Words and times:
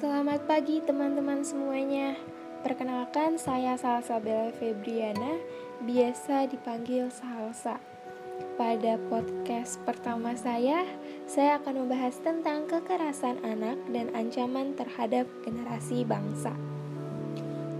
Selamat 0.00 0.40
pagi 0.48 0.80
teman-teman 0.80 1.44
semuanya. 1.44 2.16
Perkenalkan 2.64 3.36
saya 3.36 3.76
Salsa 3.76 4.16
Bella 4.16 4.48
Febriana 4.48 5.36
Biasa 5.84 6.48
dipanggil 6.48 7.12
Salsa. 7.12 7.76
Pada 8.56 8.96
podcast 9.12 9.76
pertama 9.84 10.32
saya 10.40 10.88
Saya 11.28 11.60
akan 11.60 11.84
membahas 11.84 12.16
tentang 12.16 12.64
kekerasan 12.64 13.44
anak 13.44 13.76
dan 13.92 14.08
ancaman 14.16 14.72
terhadap 14.72 15.28
generasi 15.44 16.08
bangsa. 16.08 16.56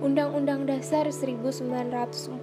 Undang-Undang 0.04 0.68
Dasar 0.68 1.08
1945 1.08 2.36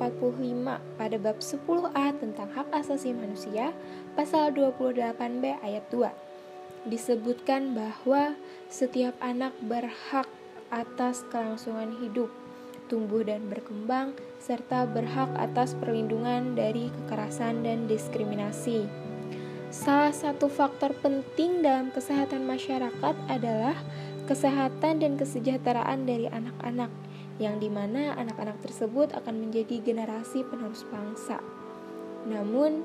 pada 0.74 1.18
bab 1.22 1.38
10A 1.38 2.06
tentang 2.18 2.50
hak 2.50 2.74
asasi 2.74 3.14
manusia 3.14 3.78
pasal 4.18 4.50
28B 4.58 5.62
ayat 5.62 5.86
2 5.94 6.27
disebutkan 6.88 7.76
bahwa 7.76 8.36
setiap 8.68 9.16
anak 9.20 9.56
berhak 9.64 10.28
atas 10.72 11.24
kelangsungan 11.32 11.96
hidup, 12.04 12.32
tumbuh 12.92 13.24
dan 13.24 13.48
berkembang, 13.48 14.16
serta 14.40 14.88
berhak 14.88 15.32
atas 15.40 15.76
perlindungan 15.76 16.56
dari 16.56 16.92
kekerasan 16.92 17.64
dan 17.64 17.88
diskriminasi. 17.88 18.88
Salah 19.68 20.16
satu 20.16 20.48
faktor 20.48 20.96
penting 21.04 21.60
dalam 21.60 21.92
kesehatan 21.92 22.48
masyarakat 22.48 23.16
adalah 23.28 23.76
kesehatan 24.28 25.04
dan 25.04 25.20
kesejahteraan 25.20 26.08
dari 26.08 26.28
anak-anak, 26.32 26.92
yang 27.40 27.60
di 27.60 27.68
mana 27.68 28.16
anak-anak 28.16 28.60
tersebut 28.64 29.12
akan 29.16 29.48
menjadi 29.48 29.84
generasi 29.84 30.48
penerus 30.48 30.88
bangsa. 30.88 31.40
Namun, 32.28 32.84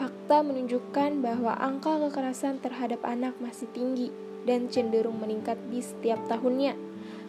Fakta 0.00 0.40
menunjukkan 0.40 1.20
bahwa 1.20 1.52
angka 1.60 2.00
kekerasan 2.08 2.56
terhadap 2.64 3.04
anak 3.04 3.36
masih 3.36 3.68
tinggi 3.76 4.08
dan 4.48 4.72
cenderung 4.72 5.20
meningkat 5.20 5.60
di 5.68 5.84
setiap 5.84 6.16
tahunnya. 6.24 6.72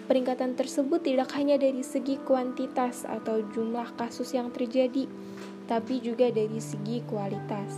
Peningkatan 0.07 0.55
tersebut 0.55 1.03
tidak 1.03 1.35
hanya 1.35 1.59
dari 1.59 1.83
segi 1.83 2.15
kuantitas 2.23 3.03
atau 3.03 3.43
jumlah 3.51 3.91
kasus 3.99 4.31
yang 4.31 4.55
terjadi, 4.55 5.03
tapi 5.67 5.99
juga 5.99 6.31
dari 6.31 6.63
segi 6.63 7.03
kualitas. 7.11 7.75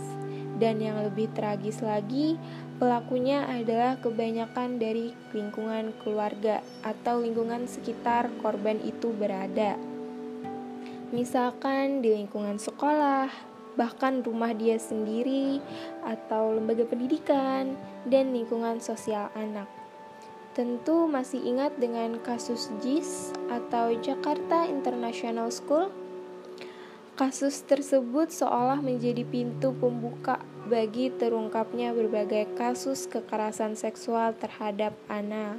Dan 0.62 0.78
yang 0.78 1.02
lebih 1.02 1.26
tragis 1.34 1.82
lagi, 1.82 2.38
pelakunya 2.78 3.50
adalah 3.50 3.98
kebanyakan 3.98 4.78
dari 4.78 5.10
lingkungan 5.34 5.90
keluarga 6.06 6.62
atau 6.86 7.18
lingkungan 7.18 7.66
sekitar 7.66 8.30
korban 8.38 8.78
itu 8.78 9.10
berada. 9.10 9.74
Misalkan 11.10 11.98
di 11.98 12.14
lingkungan 12.14 12.62
sekolah, 12.62 13.53
bahkan 13.74 14.22
rumah 14.22 14.54
dia 14.54 14.78
sendiri, 14.78 15.58
atau 16.06 16.54
lembaga 16.54 16.86
pendidikan, 16.86 17.74
dan 18.06 18.34
lingkungan 18.34 18.78
sosial 18.78 19.30
anak. 19.34 19.66
Tentu 20.54 21.10
masih 21.10 21.42
ingat 21.42 21.74
dengan 21.82 22.14
kasus 22.22 22.70
JIS 22.78 23.34
atau 23.50 23.90
Jakarta 23.98 24.70
International 24.70 25.50
School. 25.50 25.90
Kasus 27.18 27.62
tersebut 27.66 28.30
seolah 28.30 28.78
menjadi 28.78 29.26
pintu 29.26 29.74
pembuka 29.74 30.38
bagi 30.66 31.10
terungkapnya 31.10 31.90
berbagai 31.94 32.54
kasus 32.54 33.06
kekerasan 33.10 33.74
seksual 33.74 34.34
terhadap 34.38 34.94
anak. 35.10 35.58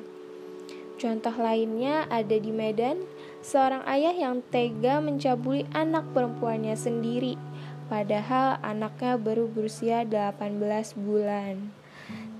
Contoh 0.96 1.36
lainnya 1.36 2.08
ada 2.08 2.40
di 2.40 2.56
Medan, 2.56 3.04
seorang 3.44 3.84
ayah 3.84 4.16
yang 4.16 4.40
tega 4.48 5.04
mencabuli 5.04 5.68
anak 5.76 6.08
perempuannya 6.16 6.76
sendiri 6.80 7.36
padahal 7.88 8.62
anaknya 8.62 9.18
baru 9.18 9.50
berusia 9.50 10.04
18 10.04 10.62
bulan. 10.98 11.72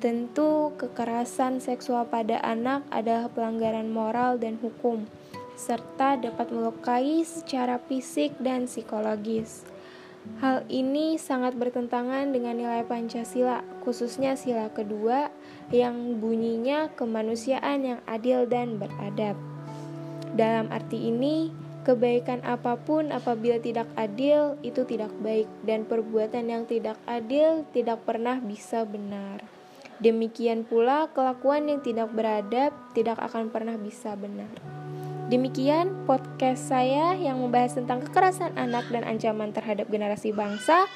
Tentu 0.04 0.76
kekerasan 0.78 1.64
seksual 1.64 2.06
pada 2.06 2.38
anak 2.46 2.86
adalah 2.94 3.32
pelanggaran 3.32 3.90
moral 3.90 4.38
dan 4.38 4.62
hukum 4.62 5.10
serta 5.56 6.20
dapat 6.20 6.52
melukai 6.52 7.24
secara 7.24 7.80
fisik 7.80 8.36
dan 8.44 8.68
psikologis. 8.68 9.64
Hal 10.44 10.68
ini 10.68 11.16
sangat 11.16 11.56
bertentangan 11.56 12.34
dengan 12.34 12.60
nilai 12.60 12.84
Pancasila, 12.84 13.64
khususnya 13.86 14.36
sila 14.36 14.68
kedua 14.74 15.32
yang 15.72 16.20
bunyinya 16.20 16.92
kemanusiaan 16.98 17.86
yang 17.86 18.00
adil 18.10 18.44
dan 18.50 18.76
beradab. 18.82 19.38
Dalam 20.36 20.68
arti 20.74 21.08
ini, 21.08 21.54
Kebaikan 21.86 22.42
apa 22.42 22.82
pun 22.82 23.14
apabila 23.14 23.62
tidak 23.62 23.86
adil 23.94 24.58
itu 24.66 24.82
tidak 24.90 25.14
baik 25.22 25.46
dan 25.62 25.86
perbuatan 25.86 26.50
yang 26.50 26.66
tidak 26.66 26.98
adil 27.06 27.62
tidak 27.78 28.02
pernah 28.10 28.42
bisa 28.42 28.90
benar. 28.90 29.46
Demikian 30.02 30.66
pula 30.66 31.14
kelakuan 31.14 31.70
yang 31.70 31.86
tidak 31.86 32.10
beradab 32.10 32.74
tidak 32.98 33.22
akan 33.22 33.54
pernah 33.54 33.78
bisa 33.78 34.18
benar. 34.18 34.50
Demikian 35.30 36.10
podcast 36.10 36.74
saya 36.74 37.14
yang 37.22 37.38
membahas 37.38 37.78
tentang 37.78 38.02
kekerasan 38.02 38.58
anak 38.58 38.90
dan 38.90 39.06
ancaman 39.06 39.54
terhadap 39.54 39.86
generasi 39.86 40.34
bangsa. 40.34 40.90